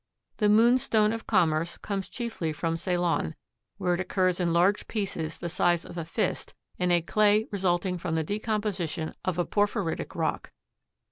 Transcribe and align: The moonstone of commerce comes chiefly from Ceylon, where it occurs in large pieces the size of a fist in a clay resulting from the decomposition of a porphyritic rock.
The 0.37 0.49
moonstone 0.49 1.13
of 1.13 1.27
commerce 1.27 1.77
comes 1.77 2.09
chiefly 2.09 2.53
from 2.53 2.75
Ceylon, 2.75 3.35
where 3.77 3.93
it 3.93 3.99
occurs 3.99 4.39
in 4.39 4.51
large 4.51 4.87
pieces 4.87 5.37
the 5.37 5.47
size 5.47 5.85
of 5.85 5.95
a 5.95 6.03
fist 6.05 6.55
in 6.79 6.89
a 6.89 7.03
clay 7.03 7.45
resulting 7.51 7.99
from 7.99 8.15
the 8.15 8.23
decomposition 8.23 9.13
of 9.23 9.37
a 9.37 9.45
porphyritic 9.45 10.15
rock. 10.15 10.53